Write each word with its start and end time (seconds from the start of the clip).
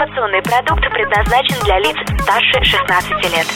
Информационный 0.00 0.40
продукт 0.40 0.80
предназначен 0.94 1.62
для 1.62 1.78
лиц 1.78 1.94
старше 2.22 2.64
16 2.64 3.10
лет. 3.34 3.46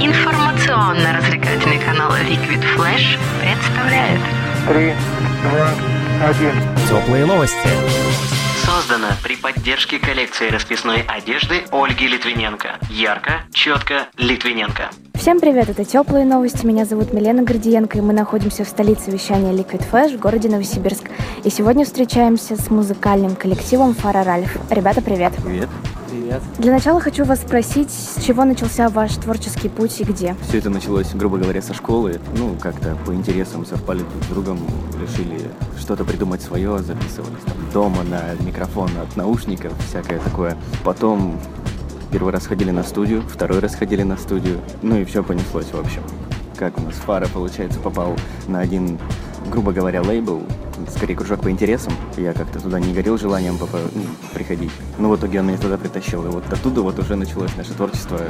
Информационно-развлекательный 0.00 1.78
канал 1.78 2.10
Liquid 2.12 2.64
Flash 2.74 3.18
представляет 3.42 4.20
Три, 4.66 4.94
два, 5.42 5.68
один. 6.26 6.54
Теплые 6.88 7.26
новости. 7.26 7.68
Создано 8.64 9.08
при 9.22 9.36
поддержке 9.36 9.98
коллекции 9.98 10.48
расписной 10.48 11.02
одежды 11.02 11.64
Ольги 11.70 12.08
Литвиненко. 12.08 12.78
Ярко, 12.88 13.42
четко, 13.52 14.06
Литвиненко. 14.16 14.88
Всем 15.24 15.40
привет, 15.40 15.70
это 15.70 15.86
Теплые 15.86 16.26
новости. 16.26 16.66
Меня 16.66 16.84
зовут 16.84 17.14
Милена 17.14 17.44
Гордиенко, 17.44 17.96
и 17.96 18.02
мы 18.02 18.12
находимся 18.12 18.62
в 18.62 18.68
столице 18.68 19.10
вещания 19.10 19.54
Liquid 19.54 19.82
Flash 19.90 20.18
в 20.18 20.20
городе 20.20 20.50
Новосибирск. 20.50 21.04
И 21.44 21.48
сегодня 21.48 21.86
встречаемся 21.86 22.60
с 22.60 22.68
музыкальным 22.68 23.34
коллективом 23.34 23.94
Фара 23.94 24.22
Ральф. 24.22 24.54
Ребята, 24.68 25.00
привет. 25.00 25.32
Привет. 25.42 25.70
Привет. 26.10 26.42
Для 26.58 26.72
начала 26.72 27.00
хочу 27.00 27.24
вас 27.24 27.40
спросить, 27.40 27.88
с 27.90 28.22
чего 28.22 28.44
начался 28.44 28.90
ваш 28.90 29.14
творческий 29.14 29.70
путь 29.70 29.98
и 29.98 30.04
где? 30.04 30.36
Все 30.46 30.58
это 30.58 30.68
началось, 30.68 31.14
грубо 31.14 31.38
говоря, 31.38 31.62
со 31.62 31.72
школы. 31.72 32.20
Ну, 32.36 32.54
как-то 32.60 32.94
по 33.06 33.14
интересам 33.14 33.64
совпали 33.64 34.00
друг 34.00 34.24
с 34.24 34.26
другом, 34.26 34.58
решили 35.00 35.40
что-то 35.78 36.04
придумать 36.04 36.42
свое, 36.42 36.80
записывались 36.80 37.42
там 37.46 37.56
дома 37.72 38.02
на 38.02 38.34
микрофон 38.44 38.90
от 39.02 39.16
наушников, 39.16 39.72
всякое 39.88 40.18
такое. 40.18 40.58
Потом 40.84 41.40
первый 42.14 42.32
раз 42.32 42.46
ходили 42.46 42.70
на 42.70 42.84
студию, 42.84 43.24
второй 43.28 43.58
раз 43.58 43.74
ходили 43.74 44.04
на 44.04 44.16
студию, 44.16 44.60
ну 44.82 44.96
и 44.96 45.04
все 45.04 45.24
понеслось 45.24 45.66
в 45.72 45.74
общем. 45.74 46.00
Как 46.56 46.78
у 46.78 46.82
нас 46.82 46.94
Фара, 46.94 47.26
получается, 47.26 47.80
попал 47.80 48.14
на 48.46 48.60
один, 48.60 49.00
грубо 49.50 49.72
говоря, 49.72 50.00
лейбл, 50.00 50.44
скорее 50.94 51.16
кружок 51.16 51.40
по 51.40 51.50
интересам. 51.50 51.92
Я 52.16 52.32
как-то 52.32 52.60
туда 52.60 52.78
не 52.78 52.94
горел 52.94 53.18
желанием 53.18 53.58
попа- 53.58 53.90
ну, 53.92 54.02
приходить. 54.32 54.70
Но 54.96 55.10
в 55.10 55.16
итоге 55.16 55.40
он 55.40 55.48
меня 55.48 55.58
туда 55.58 55.76
притащил. 55.76 56.24
И 56.24 56.28
вот 56.28 56.44
оттуда 56.52 56.82
вот 56.82 57.00
уже 57.00 57.16
началось 57.16 57.50
наше 57.56 57.72
творчество 57.72 58.20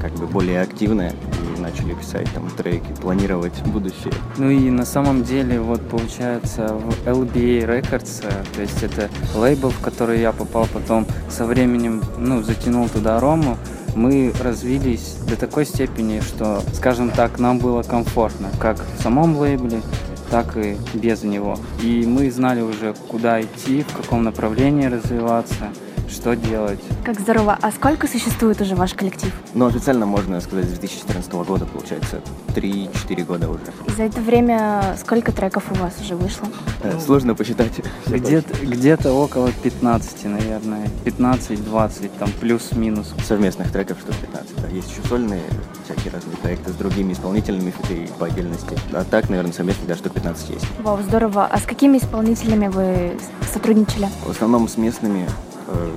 как 0.00 0.12
бы 0.12 0.26
более 0.26 0.62
активное. 0.62 1.12
Начали 1.60 1.94
писать 1.94 2.28
там 2.34 2.48
треки, 2.50 2.92
планировать 3.00 3.60
будущее. 3.66 4.12
Ну 4.38 4.50
и 4.50 4.70
на 4.70 4.84
самом 4.86 5.22
деле, 5.24 5.60
вот 5.60 5.86
получается, 5.88 6.74
в 6.74 7.06
LBA 7.06 7.66
Records, 7.66 8.24
э, 8.24 8.44
то 8.54 8.62
есть 8.62 8.82
это 8.82 9.10
лейбл, 9.34 9.68
в 9.68 9.80
который 9.80 10.20
я 10.20 10.32
попал 10.32 10.66
потом 10.72 11.06
со 11.28 11.44
временем, 11.44 12.02
ну, 12.18 12.42
затянул 12.42 12.88
туда 12.88 13.20
Рому, 13.20 13.58
мы 13.94 14.32
развились 14.40 15.16
до 15.28 15.36
такой 15.36 15.66
степени, 15.66 16.20
что, 16.20 16.62
скажем 16.72 17.10
так, 17.10 17.38
нам 17.38 17.58
было 17.58 17.82
комфортно, 17.82 18.48
как 18.58 18.78
в 18.98 19.02
самом 19.02 19.36
лейбле, 19.36 19.82
так 20.30 20.56
и 20.56 20.76
без 20.94 21.22
него. 21.24 21.58
И 21.82 22.06
мы 22.06 22.30
знали 22.30 22.60
уже, 22.62 22.94
куда 23.08 23.40
идти, 23.42 23.82
в 23.82 23.96
каком 23.96 24.22
направлении 24.22 24.86
развиваться, 24.86 25.70
что 26.10 26.34
делать. 26.36 26.80
Как 27.04 27.18
здорово. 27.20 27.58
А 27.60 27.70
сколько 27.70 28.06
существует 28.06 28.60
уже 28.60 28.74
ваш 28.74 28.94
коллектив? 28.94 29.32
Но 29.54 29.66
официально 29.66 30.06
можно 30.06 30.40
сказать 30.40 30.66
с 30.66 30.78
2014 30.78 31.32
года, 31.32 31.66
получается, 31.66 32.20
3-4 32.54 33.24
года 33.24 33.48
уже. 33.48 33.60
И 33.86 33.90
за 33.92 34.02
это 34.04 34.20
время 34.20 34.96
сколько 34.98 35.32
треков 35.32 35.64
у 35.70 35.74
вас 35.74 35.94
уже 36.00 36.14
вышло? 36.16 36.46
Э, 36.82 36.98
Сложно 37.00 37.34
посчитать. 37.34 37.72
Где-то, 38.06 38.54
где-то 38.64 39.12
около 39.12 39.50
15, 39.62 40.24
наверное, 40.24 40.88
15-20, 41.04 42.10
там 42.18 42.30
плюс-минус. 42.40 43.14
совместных 43.26 43.70
треков 43.72 43.98
штук 44.00 44.14
15. 44.16 44.62
Да. 44.62 44.68
Есть 44.68 44.90
еще 44.90 45.06
сольные 45.08 45.42
всякие 45.84 46.12
разные 46.12 46.36
проекты 46.36 46.72
с 46.72 46.74
другими 46.76 47.12
исполнителями 47.12 47.72
фиты 47.82 48.08
по 48.18 48.26
отдельности. 48.26 48.76
А 48.92 49.04
так, 49.04 49.28
наверное, 49.28 49.52
совместных 49.52 49.86
даже 49.88 50.00
штук 50.00 50.12
15 50.14 50.50
есть. 50.50 50.66
Вау, 50.80 51.00
здорово. 51.02 51.46
А 51.46 51.58
с 51.58 51.62
какими 51.62 51.98
исполнителями 51.98 52.68
вы 52.68 53.12
сотрудничали? 53.52 54.08
В 54.24 54.30
основном 54.30 54.68
с 54.68 54.76
местными, 54.76 55.26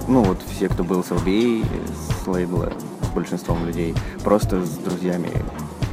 ну 0.07 0.23
вот 0.23 0.39
все, 0.49 0.69
кто 0.69 0.83
был 0.83 1.03
с 1.03 1.11
LBA, 1.11 1.65
с 2.23 2.27
лейбла, 2.27 2.71
большинством 3.13 3.65
людей, 3.65 3.93
просто 4.23 4.63
с 4.65 4.69
друзьями 4.77 5.29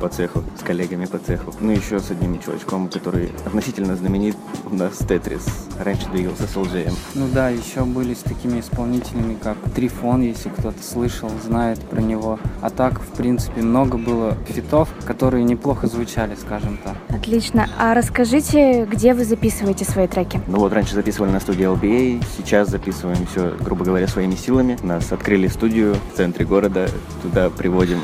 по 0.00 0.08
цеху, 0.08 0.42
с 0.58 0.62
коллегами 0.62 1.04
по 1.04 1.18
цеху. 1.18 1.54
Ну 1.60 1.70
еще 1.70 2.00
с 2.00 2.10
одним 2.10 2.40
чувачком, 2.40 2.88
который 2.88 3.30
относительно 3.44 3.94
знаменит 3.94 4.36
у 4.70 4.74
нас 4.74 4.96
Тетрис. 4.98 5.68
Раньше 5.78 6.08
двигался 6.10 6.44
с 6.44 6.56
LJM. 6.56 6.94
Ну 7.14 7.28
да, 7.32 7.50
еще 7.50 7.84
были 7.84 8.14
с 8.14 8.20
такими 8.20 8.60
исполнителями, 8.60 9.36
как 9.40 9.56
Трифон, 9.74 10.22
если 10.22 10.48
кто-то 10.48 10.82
слышал, 10.82 11.30
знает 11.44 11.78
про 11.80 12.00
него. 12.00 12.38
А 12.62 12.70
так, 12.70 13.00
в 13.00 13.16
принципе, 13.16 13.62
много 13.62 13.98
было 13.98 14.36
фитов, 14.48 14.88
которые 15.04 15.44
неплохо 15.44 15.86
звучали, 15.86 16.34
скажем 16.34 16.78
так. 16.82 16.96
Отлично. 17.08 17.68
А 17.78 17.94
расскажите, 17.94 18.86
где 18.86 19.12
вы 19.14 19.24
записываете 19.24 19.84
свои 19.84 20.06
треки? 20.06 20.40
Ну 20.46 20.58
вот 20.58 20.72
раньше 20.72 20.94
записывали 20.94 21.30
на 21.30 21.40
студии 21.40 21.66
LBA, 21.66 22.24
сейчас 22.38 22.70
записываем 22.70 23.26
все, 23.26 23.54
грубо 23.60 23.84
говоря, 23.84 24.08
своими 24.08 24.34
силами. 24.34 24.78
Нас 24.82 25.12
открыли 25.12 25.48
студию 25.48 25.96
в 26.12 26.16
центре 26.16 26.46
города, 26.46 26.88
туда 27.22 27.50
приводим 27.50 28.00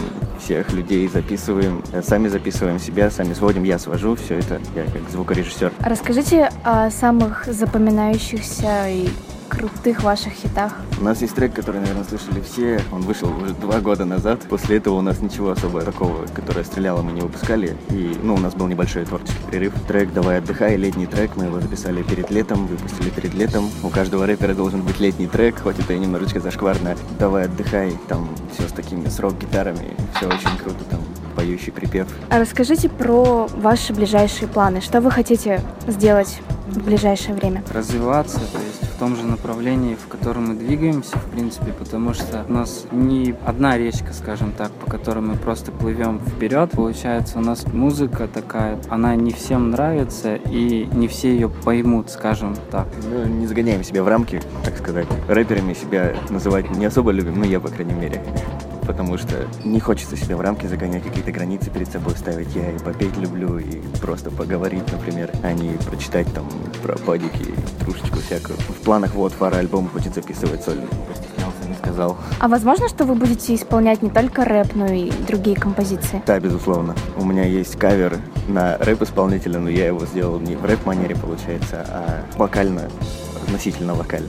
всех 0.46 0.72
людей, 0.72 1.08
записываем, 1.08 1.82
Э, 1.92 2.02
сами 2.02 2.28
записываем 2.28 2.78
себя, 2.78 3.10
сами 3.10 3.34
сводим, 3.34 3.64
я 3.64 3.78
свожу 3.78 4.14
все 4.14 4.38
это, 4.38 4.60
я 4.74 4.84
как 4.84 5.08
звукорежиссер. 5.10 5.72
Расскажите 5.80 6.50
о 6.62 6.90
самых 6.90 7.46
запоминающихся 7.46 8.88
и 8.88 9.08
крутых 9.48 10.02
ваших 10.02 10.32
хитах. 10.32 10.72
У 11.00 11.04
нас 11.04 11.20
есть 11.20 11.34
трек, 11.34 11.54
который, 11.54 11.80
наверное, 11.80 12.04
слышали 12.04 12.40
все. 12.40 12.80
Он 12.92 13.02
вышел 13.02 13.28
уже 13.28 13.54
два 13.54 13.80
года 13.80 14.04
назад. 14.04 14.40
После 14.48 14.78
этого 14.78 14.94
у 14.94 15.00
нас 15.00 15.20
ничего 15.20 15.50
особо 15.50 15.82
такого, 15.82 16.26
которое 16.26 16.64
стреляло, 16.64 17.02
мы 17.02 17.12
не 17.12 17.20
выпускали. 17.20 17.76
И, 17.90 18.18
ну, 18.22 18.34
у 18.34 18.38
нас 18.38 18.54
был 18.54 18.66
небольшой 18.66 19.04
творческий 19.04 19.42
перерыв. 19.50 19.74
Трек 19.86 20.12
«Давай 20.12 20.38
отдыхай», 20.38 20.76
летний 20.76 21.06
трек. 21.06 21.36
Мы 21.36 21.44
его 21.44 21.60
записали 21.60 22.02
перед 22.02 22.30
летом, 22.30 22.66
выпустили 22.66 23.10
перед 23.10 23.34
летом. 23.34 23.70
У 23.82 23.88
каждого 23.88 24.26
рэпера 24.26 24.54
должен 24.54 24.82
быть 24.82 25.00
летний 25.00 25.26
трек, 25.26 25.60
хоть 25.60 25.78
это 25.78 25.92
и 25.92 25.98
немножечко 25.98 26.40
зашкварно. 26.40 26.96
«Давай 27.18 27.44
отдыхай», 27.44 27.96
там 28.08 28.28
все 28.52 28.68
с 28.68 28.72
такими 28.72 29.08
с 29.08 29.18
рок-гитарами. 29.20 29.94
Все 30.16 30.26
очень 30.26 30.56
круто, 30.62 30.84
там 30.90 31.00
поющий 31.36 31.70
припев. 31.70 32.08
А 32.30 32.38
расскажите 32.38 32.88
про 32.88 33.46
ваши 33.54 33.92
ближайшие 33.92 34.48
планы. 34.48 34.80
Что 34.80 35.00
вы 35.00 35.10
хотите 35.10 35.60
сделать 35.86 36.40
в 36.66 36.82
ближайшее 36.82 37.34
время? 37.34 37.62
Развиваться, 37.72 38.38
то 38.38 38.58
есть 38.58 38.75
в 38.96 38.98
том 38.98 39.14
же 39.14 39.26
направлении, 39.26 39.94
в 39.94 40.08
котором 40.08 40.48
мы 40.48 40.54
двигаемся, 40.54 41.18
в 41.18 41.30
принципе, 41.30 41.70
потому 41.72 42.14
что 42.14 42.46
у 42.48 42.52
нас 42.52 42.86
не 42.92 43.34
одна 43.44 43.76
речка, 43.76 44.14
скажем 44.14 44.52
так, 44.52 44.72
по 44.72 44.90
которой 44.90 45.18
мы 45.18 45.36
просто 45.36 45.70
плывем 45.70 46.18
вперед. 46.18 46.70
Получается, 46.70 47.38
у 47.38 47.42
нас 47.42 47.66
музыка 47.66 48.26
такая, 48.26 48.78
она 48.88 49.14
не 49.14 49.32
всем 49.32 49.70
нравится, 49.70 50.36
и 50.36 50.88
не 50.94 51.08
все 51.08 51.28
ее 51.34 51.50
поймут, 51.50 52.08
скажем 52.08 52.56
так. 52.70 52.86
Ну, 53.10 53.26
не 53.26 53.46
загоняем 53.46 53.84
себя 53.84 54.02
в 54.02 54.08
рамки, 54.08 54.40
так 54.64 54.78
сказать. 54.78 55.06
Рэперами 55.28 55.74
себя 55.74 56.14
называть 56.30 56.70
не 56.70 56.86
особо 56.86 57.10
любим, 57.10 57.38
ну, 57.38 57.44
я, 57.44 57.60
по 57.60 57.68
крайней 57.68 57.92
мере. 57.92 58.22
Потому 58.86 59.18
что 59.18 59.46
не 59.64 59.80
хочется 59.80 60.16
себя 60.16 60.36
в 60.36 60.40
рамки 60.40 60.66
загонять, 60.66 61.02
какие-то 61.02 61.32
границы 61.32 61.70
перед 61.70 61.90
собой 61.90 62.14
ставить. 62.16 62.54
Я 62.54 62.70
и 62.70 62.78
попеть 62.78 63.16
люблю, 63.16 63.58
и 63.58 63.80
просто 64.00 64.30
поговорить, 64.30 64.90
например, 64.92 65.30
а 65.42 65.52
не 65.52 65.70
прочитать 65.78 66.32
там 66.32 66.48
про 66.82 66.96
падики, 66.98 67.54
трушечку 67.80 68.18
всякую. 68.20 68.58
В 68.58 68.84
планах 68.84 69.14
вот 69.14 69.32
фара 69.32 69.56
альбом 69.56 69.86
будет 69.92 70.14
записывать 70.14 70.62
сольный. 70.62 70.86
Не 71.66 71.74
сказал. 71.74 72.16
А 72.38 72.46
возможно, 72.46 72.88
что 72.88 73.04
вы 73.04 73.16
будете 73.16 73.52
исполнять 73.52 74.00
не 74.00 74.10
только 74.10 74.44
рэп, 74.44 74.76
но 74.76 74.86
и 74.86 75.10
другие 75.26 75.56
композиции? 75.56 76.22
Да, 76.24 76.38
безусловно. 76.38 76.94
У 77.16 77.24
меня 77.24 77.44
есть 77.44 77.76
кавер 77.76 78.18
на 78.46 78.78
рэп-исполнителя, 78.78 79.58
но 79.58 79.68
я 79.68 79.88
его 79.88 80.06
сделал 80.06 80.38
не 80.38 80.54
в 80.54 80.64
рэп-манере, 80.64 81.16
получается, 81.16 81.84
а 81.88 82.24
вокально, 82.36 82.88
относительно 83.42 83.94
вокально. 83.94 84.28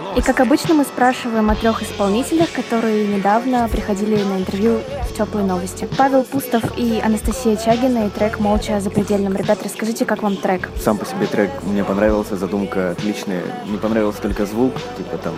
И 0.15 0.21
как 0.21 0.41
обычно 0.41 0.73
мы 0.73 0.83
спрашиваем 0.83 1.49
о 1.49 1.55
трех 1.55 1.81
исполнителях, 1.83 2.51
которые 2.51 3.07
недавно 3.07 3.67
приходили 3.69 4.21
на 4.21 4.39
интервью 4.39 4.81
в 5.09 5.17
теплые 5.17 5.45
новости. 5.45 5.87
Павел 5.97 6.23
Пустов 6.25 6.77
и 6.77 6.99
Анастасия 7.03 7.55
Чагина 7.55 8.07
и 8.07 8.09
трек 8.09 8.39
«Молча 8.39 8.81
за 8.81 8.89
предельным». 8.89 9.35
Ребят, 9.37 9.59
расскажите, 9.63 10.05
как 10.05 10.21
вам 10.21 10.35
трек? 10.35 10.69
Сам 10.83 10.97
по 10.97 11.05
себе 11.05 11.27
трек 11.27 11.51
мне 11.63 11.85
понравился, 11.85 12.35
задумка 12.35 12.91
отличная. 12.91 13.43
Не 13.67 13.77
понравился 13.77 14.21
только 14.21 14.45
звук, 14.45 14.73
типа 14.97 15.17
там 15.17 15.33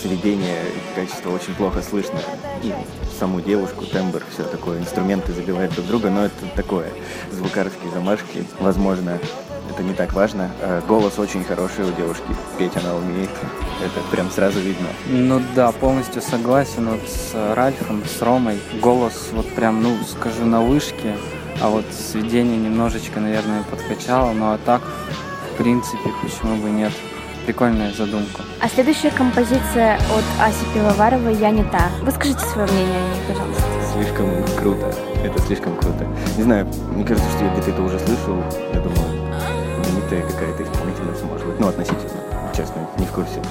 сведение, 0.00 0.58
качество 0.94 1.30
очень 1.30 1.54
плохо 1.54 1.82
слышно. 1.82 2.18
И 2.62 2.72
саму 3.20 3.42
девушку, 3.42 3.84
тембр, 3.84 4.22
все 4.32 4.44
такое, 4.44 4.78
инструменты 4.78 5.34
забивают 5.34 5.74
друг 5.74 5.86
друга, 5.86 6.08
но 6.08 6.24
это 6.24 6.46
такое, 6.56 6.86
звукарские 7.30 7.92
замашки, 7.92 8.46
возможно, 8.60 9.18
это 9.70 9.82
не 9.82 9.92
так 9.92 10.14
важно. 10.14 10.50
А 10.62 10.80
голос 10.88 11.18
очень 11.18 11.44
хороший 11.44 11.84
у 11.84 11.92
девушки, 11.92 12.24
петь 12.58 12.74
она 12.76 12.94
умеет, 12.94 13.28
это 13.84 14.00
прям 14.10 14.30
сразу 14.30 14.58
видно. 14.60 14.86
Ну 15.06 15.42
да, 15.54 15.70
полностью 15.70 16.22
согласен 16.22 16.88
вот 16.88 17.02
с 17.06 17.54
Ральфом, 17.54 18.02
с 18.06 18.22
Ромой. 18.22 18.58
Голос 18.80 19.28
вот 19.32 19.46
прям, 19.54 19.82
ну, 19.82 19.98
скажу, 20.04 20.46
на 20.46 20.62
вышке, 20.62 21.14
а 21.60 21.68
вот 21.68 21.84
сведение 21.92 22.56
немножечко, 22.56 23.20
наверное, 23.20 23.64
подкачало, 23.64 24.32
но 24.32 24.54
а 24.54 24.58
так, 24.64 24.80
в 25.52 25.58
принципе, 25.58 26.10
почему 26.22 26.56
бы 26.56 26.70
нет. 26.70 26.92
Прикольная 27.46 27.92
задумка. 27.92 28.42
А 28.60 28.68
следующая 28.68 29.10
композиция 29.10 29.96
от 29.96 30.24
Аси 30.40 30.64
Пивоваровой 30.74 31.34
«Я 31.34 31.50
не 31.50 31.64
та». 31.64 31.88
Выскажите 32.02 32.40
свое 32.40 32.68
мнение 32.70 32.98
о 32.98 33.14
ней, 33.14 33.22
пожалуйста. 33.28 33.62
Слишком 33.92 34.28
круто. 34.58 34.94
Это 35.24 35.38
слишком 35.42 35.76
круто. 35.76 36.06
Не 36.36 36.42
знаю, 36.42 36.68
мне 36.94 37.04
кажется, 37.04 37.28
что 37.30 37.44
я 37.44 37.52
где-то 37.52 37.70
это 37.70 37.82
уже 37.82 37.98
слышал. 37.98 38.36
Я 38.72 38.80
думаю, 38.80 39.34
знаменитая 39.82 40.22
какая-то 40.22 40.62
исполнительница, 40.62 41.24
может 41.24 41.46
быть. 41.46 41.58
Ну, 41.58 41.68
относительно, 41.68 42.10
честно, 42.54 42.86
не 42.98 43.06
в 43.06 43.10
курсе. 43.10 43.42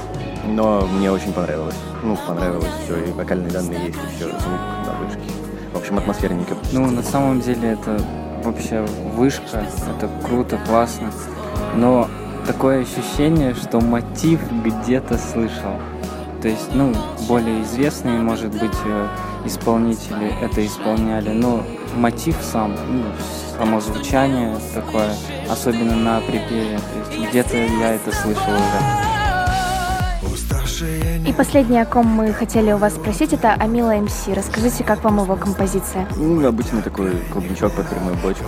Но 0.45 0.87
мне 0.87 1.11
очень 1.11 1.33
понравилось. 1.33 1.75
Ну, 2.03 2.17
понравилось 2.27 2.71
все, 2.83 2.97
и 3.03 3.11
вокальные 3.11 3.51
данные 3.51 3.87
есть, 3.87 3.97
и 3.97 4.15
все, 4.15 4.29
звук 4.29 4.61
на 4.85 4.93
вышке. 5.03 5.33
В 5.73 5.77
общем, 5.77 5.97
атмосферненько. 5.97 6.55
Ну, 6.71 6.89
на 6.89 7.03
самом 7.03 7.41
деле 7.41 7.71
это 7.71 8.01
вообще 8.43 8.85
вышка, 9.15 9.65
это 9.97 10.09
круто, 10.25 10.57
классно. 10.65 11.11
Но 11.75 12.07
такое 12.45 12.83
ощущение, 12.83 13.53
что 13.53 13.79
мотив 13.79 14.39
где-то 14.63 15.17
слышал. 15.17 15.79
То 16.41 16.47
есть, 16.47 16.73
ну, 16.73 16.93
более 17.27 17.63
известные, 17.63 18.19
может 18.19 18.51
быть, 18.51 18.77
э, 18.85 19.07
исполнители 19.45 20.33
это 20.41 20.65
исполняли, 20.65 21.29
но 21.31 21.63
мотив 21.97 22.35
сам, 22.41 22.75
ну, 22.87 23.03
само 23.57 23.81
звучание 23.81 24.55
такое, 24.73 25.13
особенно 25.49 25.95
на 25.95 26.21
припеве, 26.21 26.79
то 26.79 27.17
есть 27.17 27.29
где-то 27.29 27.57
я 27.57 27.95
это 27.95 28.11
слышал 28.11 28.53
уже. 28.53 29.09
И 31.27 31.33
последнее, 31.33 31.81
о 31.81 31.85
ком 31.85 32.05
мы 32.07 32.31
хотели 32.31 32.71
у 32.71 32.77
вас 32.77 32.95
спросить, 32.95 33.33
это 33.33 33.53
Амила 33.53 33.95
МС. 33.97 34.27
Расскажите, 34.27 34.85
как 34.85 35.03
вам 35.03 35.21
его 35.21 35.35
композиция? 35.35 36.07
Ну, 36.15 36.47
обычный 36.47 36.81
такой 36.81 37.11
клубничок 37.33 37.73
под 37.73 37.89
прямую 37.89 38.15
бочку. 38.23 38.45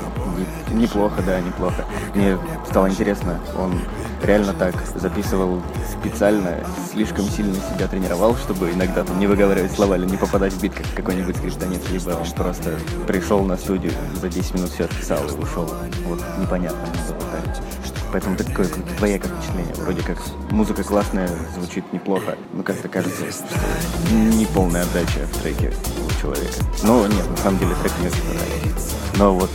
Неплохо, 0.71 1.21
да, 1.25 1.39
неплохо. 1.39 1.85
Мне 2.15 2.37
стало 2.69 2.89
интересно, 2.89 3.39
он 3.57 3.79
реально 4.23 4.53
так 4.53 4.75
записывал 4.95 5.61
специально, 5.89 6.57
слишком 6.91 7.25
сильно 7.25 7.55
себя 7.55 7.87
тренировал, 7.87 8.35
чтобы 8.35 8.71
иногда 8.71 9.03
там 9.03 9.19
не 9.19 9.27
выговаривать 9.27 9.71
слова 9.71 9.97
или 9.97 10.05
не 10.05 10.17
попадать 10.17 10.53
в 10.53 10.61
бит, 10.61 10.73
как 10.73 10.85
какой-нибудь 10.95 11.37
скриптонит, 11.37 11.89
либо 11.89 12.11
он 12.11 12.29
просто 12.35 12.75
пришел 13.07 13.43
на 13.43 13.57
студию, 13.57 13.91
за 14.19 14.29
10 14.29 14.55
минут 14.55 14.69
все 14.71 14.85
отписал 14.85 15.19
и 15.25 15.41
ушел. 15.41 15.69
Вот 16.05 16.21
непонятно 16.39 16.79
было 17.07 17.19
так. 17.31 17.63
Поэтому 18.11 18.35
такое 18.35 18.67
двоякое 18.97 19.31
впечатление. 19.31 19.73
Вроде 19.75 20.01
как 20.01 20.17
музыка 20.51 20.83
классная, 20.83 21.29
звучит 21.55 21.91
неплохо, 21.93 22.35
но 22.51 22.61
как-то 22.61 22.89
кажется, 22.89 23.23
что 23.31 24.13
не 24.13 24.45
полная 24.47 24.83
отдача 24.83 25.25
в 25.31 25.37
треке 25.41 25.73
у 26.05 26.21
человека. 26.21 26.53
Но 26.83 27.07
нет, 27.07 27.29
на 27.29 27.37
самом 27.37 27.59
деле 27.59 27.73
трек 27.81 27.93
мне 27.99 28.09
понравился. 28.09 28.95
Но 29.17 29.33
вот 29.33 29.49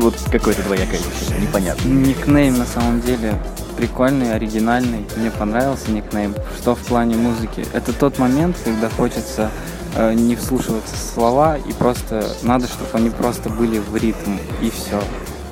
вот 0.00 0.14
какое-то 0.30 0.62
двоякое 0.62 0.98
ощущение, 0.98 1.46
непонятно. 1.46 1.88
Никнейм 1.88 2.58
на 2.58 2.66
самом 2.66 3.00
деле 3.00 3.34
прикольный, 3.76 4.34
оригинальный. 4.34 5.06
Мне 5.16 5.30
понравился 5.30 5.90
никнейм. 5.90 6.34
Что 6.58 6.74
в 6.74 6.80
плане 6.80 7.16
музыки? 7.16 7.64
Это 7.72 7.92
тот 7.92 8.18
момент, 8.18 8.56
когда 8.64 8.88
хочется 8.90 9.50
э, 9.96 10.12
не 10.14 10.36
вслушиваться 10.36 10.94
в 10.94 10.98
слова 10.98 11.56
и 11.56 11.72
просто 11.72 12.26
надо, 12.42 12.66
чтобы 12.66 12.90
они 12.92 13.10
просто 13.10 13.48
были 13.48 13.78
в 13.78 13.96
ритм 13.96 14.36
и 14.60 14.70
все. 14.70 15.02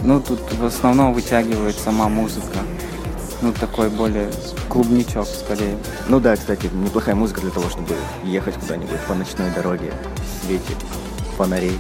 Ну, 0.02 0.20
тут 0.20 0.40
в 0.52 0.64
основном 0.64 1.12
вытягивает 1.12 1.76
сама 1.76 2.08
музыка. 2.08 2.58
Ну, 3.40 3.52
такой 3.52 3.88
более 3.88 4.30
клубничок, 4.68 5.26
скорее. 5.26 5.76
Ну 6.08 6.20
да, 6.20 6.36
кстати, 6.36 6.68
неплохая 6.72 7.14
музыка 7.14 7.40
для 7.40 7.50
того, 7.50 7.70
чтобы 7.70 7.94
ехать 8.24 8.54
куда-нибудь 8.54 9.00
по 9.06 9.14
ночной 9.14 9.50
дороге, 9.52 9.92
в 10.16 10.46
свете 10.46 10.74
фонарей 11.36 11.78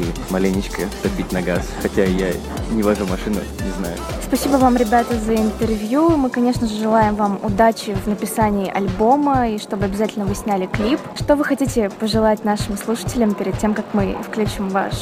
и 0.00 0.32
маленечко 0.32 0.82
забить 1.02 1.32
на 1.32 1.42
газ. 1.42 1.66
Хотя 1.82 2.04
я 2.04 2.32
не 2.72 2.82
вожу 2.82 3.06
машину, 3.06 3.36
не 3.64 3.72
знаю. 3.78 3.96
Спасибо 4.22 4.56
вам, 4.56 4.76
ребята, 4.76 5.18
за 5.18 5.34
интервью. 5.34 6.10
Мы, 6.16 6.30
конечно 6.30 6.66
же, 6.66 6.76
желаем 6.76 7.14
вам 7.14 7.40
удачи 7.42 7.94
в 7.94 8.06
написании 8.06 8.70
альбома 8.70 9.48
и 9.48 9.58
чтобы 9.58 9.84
обязательно 9.86 10.24
вы 10.24 10.34
сняли 10.34 10.66
клип. 10.66 11.00
Что 11.16 11.36
вы 11.36 11.44
хотите 11.44 11.90
пожелать 11.90 12.44
нашим 12.44 12.76
слушателям 12.76 13.34
перед 13.34 13.58
тем, 13.58 13.74
как 13.74 13.86
мы 13.92 14.16
включим 14.22 14.68
ваш 14.68 14.94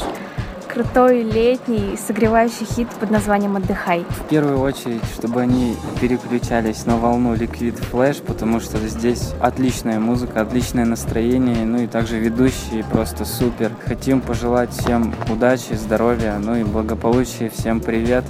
крутой 0.69 1.23
летний 1.23 1.97
согревающий 1.97 2.65
хит 2.65 2.87
под 2.99 3.09
названием 3.09 3.55
«Отдыхай». 3.55 4.05
В 4.09 4.29
первую 4.29 4.59
очередь, 4.59 5.03
чтобы 5.15 5.41
они 5.41 5.75
переключались 5.99 6.85
на 6.85 6.97
волну 6.97 7.33
Liquid 7.33 7.81
Flash, 7.91 8.23
потому 8.23 8.59
что 8.59 8.77
здесь 8.77 9.33
отличная 9.41 9.99
музыка, 9.99 10.41
отличное 10.41 10.85
настроение, 10.85 11.65
ну 11.65 11.79
и 11.79 11.87
также 11.87 12.19
ведущие 12.19 12.83
просто 12.83 13.25
супер. 13.25 13.71
Хотим 13.85 14.21
пожелать 14.21 14.71
всем 14.71 15.13
удачи, 15.29 15.73
здоровья, 15.73 16.37
ну 16.39 16.55
и 16.55 16.63
благополучия. 16.63 17.49
Всем 17.49 17.79
привет, 17.79 18.23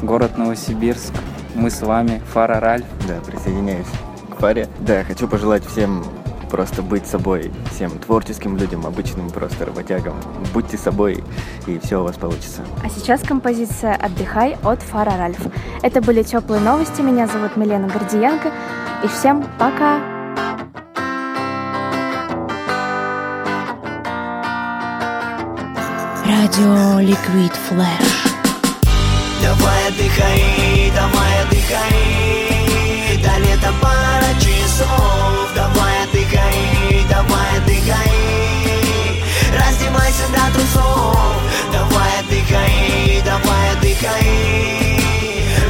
город 0.00 0.38
Новосибирск. 0.38 1.12
Мы 1.54 1.70
с 1.70 1.82
вами, 1.82 2.22
Фара 2.32 2.58
Ральф. 2.58 2.86
Да, 3.06 3.16
присоединяюсь 3.26 3.86
к 4.30 4.40
Фаре. 4.40 4.68
Да, 4.80 5.04
хочу 5.04 5.28
пожелать 5.28 5.64
всем 5.66 6.02
просто 6.52 6.82
быть 6.82 7.06
собой, 7.06 7.50
всем 7.70 7.98
творческим 7.98 8.58
людям, 8.58 8.86
обычным 8.86 9.30
просто 9.30 9.64
работягам. 9.64 10.14
Будьте 10.52 10.76
собой, 10.76 11.24
и 11.66 11.78
все 11.78 12.02
у 12.02 12.04
вас 12.04 12.16
получится. 12.18 12.60
А 12.84 12.90
сейчас 12.90 13.22
композиция 13.22 13.94
«Отдыхай» 13.94 14.58
от 14.62 14.82
Фара 14.82 15.16
Ральф. 15.16 15.40
Это 15.80 16.02
были 16.02 16.22
теплые 16.22 16.60
новости. 16.60 17.00
Меня 17.00 17.26
зовут 17.26 17.56
Милена 17.56 17.88
Гордиенко. 17.88 18.52
И 19.02 19.08
всем 19.08 19.42
пока! 19.58 19.98
Радио 26.26 27.00
Liquid 27.00 27.54
Flash. 27.70 28.28
Давай 29.42 29.88
отдыхай, 29.88 30.92
давай 30.94 31.42
отдыхай 31.42 31.96
До 33.22 33.38
лета 33.40 33.72
пара 33.80 34.38
часов 34.38 35.41
Трусов 40.72 41.36
Давай 41.72 42.20
отдыхай, 42.20 43.22
давай 43.24 43.70
отдыхай. 43.72 44.98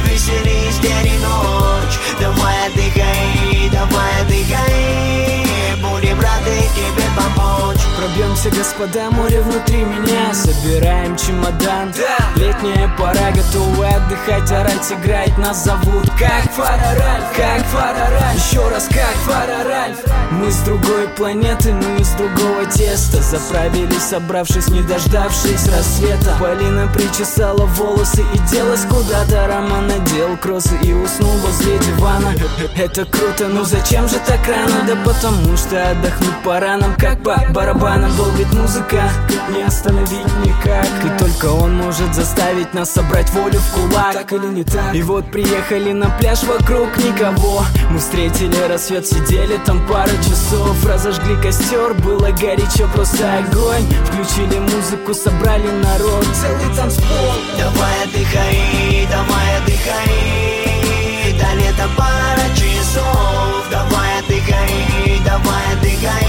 Веселись 0.05 0.79
день 0.79 1.13
и 1.13 1.17
ночь. 1.19 1.99
Давай 2.19 2.67
отдыхай, 2.67 3.69
давай 3.71 4.21
отдыхай. 4.21 5.45
Будем 5.81 6.19
рады 6.19 6.61
тебе 6.75 7.05
помочь. 7.15 7.79
Пробьемся, 7.97 8.49
господа, 8.49 9.09
море 9.11 9.41
внутри 9.41 9.83
меня. 9.83 10.33
Собираем 10.33 11.15
чемодан. 11.15 11.93
Летняя 12.35 12.89
пора, 12.97 13.31
готовы 13.31 13.87
отдыхать, 13.87 14.51
орать, 14.51 14.91
играть. 14.91 15.37
Нас 15.37 15.63
зовут 15.63 16.09
как 16.19 16.51
Фараральф, 16.51 17.25
как 17.35 17.65
Фараральф 17.67 18.35
Еще 18.35 18.67
раз 18.69 18.87
как 18.87 19.15
Фараральф 19.25 19.99
Мы 20.31 20.51
с 20.51 20.57
другой 20.59 21.07
планеты, 21.09 21.73
мы 21.73 21.99
из 21.99 22.09
другого 22.11 22.52
теста 22.73 23.21
Заправились, 23.21 24.03
собравшись, 24.03 24.67
не 24.67 24.81
дождавшись 24.81 25.67
рассвета. 25.67 26.37
Полина 26.39 26.87
причесала 26.93 27.65
волосы 27.65 28.23
и 28.33 28.37
делась 28.51 28.85
куда-то. 28.85 29.47
Роман 29.47 29.87
надел 29.87 30.37
кроссы 30.37 30.77
и 30.83 30.93
уснул 30.93 31.31
возле 31.37 31.79
дивана. 31.79 32.33
Это 32.75 33.05
круто, 33.05 33.47
но 33.47 33.63
зачем 33.63 34.07
же 34.07 34.15
так 34.27 34.39
рано? 34.47 34.85
Да 34.87 34.95
потому 35.03 35.57
что 35.57 35.89
отдохнуть 35.89 36.43
пора 36.43 36.77
нам 36.77 36.95
как 36.95 37.23
по 37.23 37.35
барабанам 37.51 38.15
Долбит 38.15 38.53
музыка, 38.53 39.09
не 39.49 39.63
остановить 39.63 40.37
никак. 40.45 40.85
И 41.03 41.17
только 41.17 41.47
он 41.47 41.75
может 41.75 42.13
заставить 42.13 42.73
нас 42.73 42.91
собрать 42.91 43.29
волю 43.31 43.59
в 43.59 43.73
кулак. 43.73 44.13
Так 44.13 44.33
или 44.33 44.45
не 44.45 44.63
так? 44.63 44.93
И 44.93 45.01
вот 45.01 45.31
приехали 45.31 45.91
на 45.91 46.09
пляж, 46.19 46.43
вокруг 46.43 46.95
никого. 46.97 47.65
Мы 47.89 47.97
встретили 47.97 48.55
рассвет, 48.69 49.07
сидели 49.07 49.57
там 49.65 49.87
пару 49.87 50.15
часов. 50.17 50.85
Разожгли 50.85 51.35
костер, 51.41 51.93
было 51.95 52.31
горячо, 52.63 52.87
просто 52.87 53.37
огонь. 53.39 53.87
Включили 54.05 54.59
музыку, 54.59 55.13
собрали 55.13 55.67
народ, 55.67 56.25
целый 56.33 56.75
танцпол. 56.75 57.33
Давай 57.57 58.03
отдыхай, 58.03 59.07
давай 59.09 59.57
отдыхай. 59.57 61.33
До 61.39 61.55
лета 61.55 61.89
пара 61.97 62.47
часов. 62.55 63.65
Давай 63.71 64.19
отдыхай, 64.19 65.21
давай 65.25 65.73
отдыхай. 65.73 66.27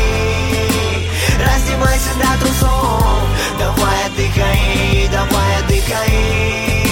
Раздевайся 1.38 2.10
до 2.18 2.44
трусов. 2.44 3.28
Давай 3.58 4.06
отдыхай, 4.06 5.08
давай 5.12 5.58
отдыхай. 5.60 6.84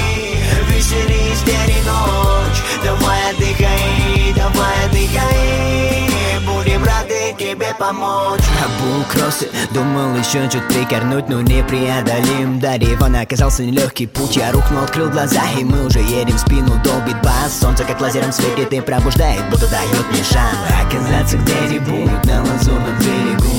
Веселись 0.68 1.42
день 1.44 1.76
и 1.78 1.82
ночь. 1.88 2.62
Давай 2.84 3.30
отдыхай, 3.30 4.34
давай 4.36 4.86
отдыхай. 4.86 6.10
Будем 6.46 6.84
рады 6.84 7.34
тебе 7.38 7.74
помочь 7.78 8.41
Обул 8.62 9.02
кроссы, 9.10 9.48
думал 9.72 10.14
еще 10.14 10.48
чуть 10.48 10.66
прикорнуть, 10.68 11.28
но 11.28 11.40
непреодолим. 11.40 12.60
До 12.60 12.76
Ривана 12.76 13.22
оказался 13.22 13.64
нелегкий 13.64 14.06
путь, 14.06 14.36
я 14.36 14.52
рухнул, 14.52 14.84
открыл 14.84 15.10
глаза 15.10 15.42
И 15.58 15.64
мы 15.64 15.84
уже 15.84 15.98
едем 15.98 16.38
спину, 16.38 16.80
долбит 16.84 17.20
бас 17.22 17.58
Солнце 17.60 17.84
как 17.84 18.00
лазером 18.00 18.30
светит 18.32 18.72
и 18.72 18.80
пробуждает, 18.80 19.42
будто 19.50 19.68
дает 19.68 20.06
мне 20.12 20.22
шанс. 20.22 20.56
Оказаться 20.80 21.38
где 21.38 21.80
будет 21.80 22.24
на 22.24 22.40
лазурном 22.42 22.98
берегу. 23.00 23.52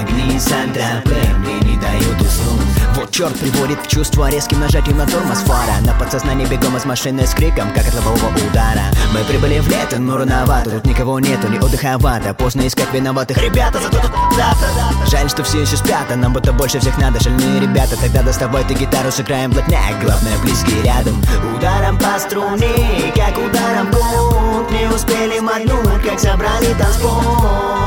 Огни 0.00 0.38
Сан-Тропе. 0.38 1.34
мне 1.38 1.43
не 1.64 1.76
дают 1.76 2.20
уснуть 2.20 2.60
Вот 2.96 3.10
черт 3.10 3.38
приводит 3.38 3.84
в 3.84 3.88
чувство 3.88 4.30
резким 4.30 4.60
нажатием 4.60 4.98
на 4.98 5.06
тормоз 5.06 5.38
фара. 5.40 5.80
На 5.84 5.92
подсознании 5.94 6.46
бегом 6.46 6.76
из 6.76 6.84
машины 6.84 7.26
с 7.26 7.34
криком, 7.34 7.72
как 7.72 7.88
от 7.88 7.94
лобового 7.94 8.28
удара. 8.28 8.84
Мы 9.12 9.24
прибыли 9.24 9.58
в 9.60 9.68
лето, 9.68 9.98
но 9.98 10.16
рановато 10.16 10.70
Тут 10.70 10.86
никого 10.86 11.18
нету, 11.20 11.48
ни 11.48 11.58
отдыховато. 11.58 12.34
Поздно 12.34 12.66
искать 12.66 12.92
виноватых. 12.92 13.38
Ребята, 13.38 13.80
зато 13.80 13.98
тут 13.98 14.12
завтра 14.36 14.68
Жаль, 15.10 15.28
что 15.28 15.42
все 15.44 15.62
еще 15.62 15.76
спят, 15.76 16.06
а 16.10 16.16
нам 16.16 16.32
будто 16.32 16.52
больше 16.52 16.78
всех 16.80 16.98
надо. 16.98 17.22
Шальные 17.22 17.60
ребята, 17.60 17.96
тогда 18.00 18.22
доставай 18.22 18.64
ты 18.64 18.74
гитару, 18.74 19.10
сыграем 19.10 19.50
блатняк. 19.50 20.00
Главное, 20.02 20.38
близкие 20.42 20.82
рядом. 20.82 21.22
Ударом 21.56 21.98
по 21.98 22.18
струне, 22.18 23.12
как 23.14 23.36
ударом 23.38 23.90
гонг 23.90 24.70
Не 24.70 24.86
успели 24.88 25.38
махнуть, 25.40 26.02
как 26.04 26.18
собрали 26.18 26.74
танцпол. 26.78 27.84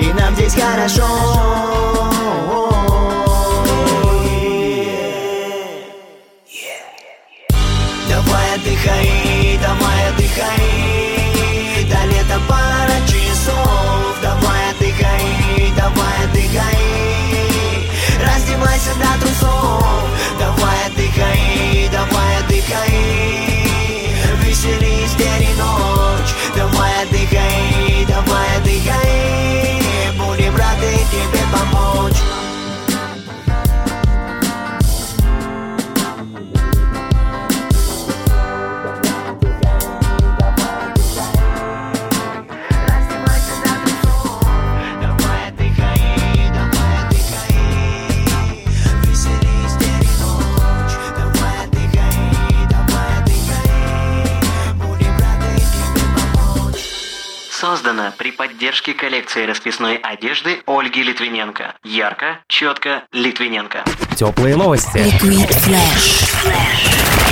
И 0.00 0.12
нам 0.12 0.34
здесь 0.34 0.54
хорошо 0.54 2.01
Создано 57.82 58.12
при 58.16 58.30
поддержке 58.30 58.94
коллекции 58.94 59.44
расписной 59.44 59.96
одежды 59.96 60.62
Ольги 60.66 61.02
Литвиненко. 61.02 61.74
Ярко, 61.82 62.38
четко, 62.46 63.02
Литвиненко. 63.12 63.84
Теплые 64.16 64.54
новости. 64.54 64.98
Liquid 64.98 65.48
Flash. 65.48 67.31